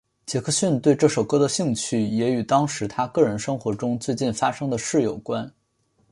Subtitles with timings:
[0.25, 5.53] 杰克逊对这首歌的兴趣也与当时他个人生活中最近发生的事有关。